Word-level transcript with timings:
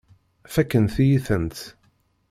Fakkent-iyi-tent. 0.53 1.57